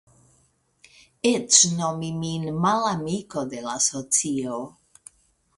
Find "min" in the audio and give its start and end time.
2.23-2.49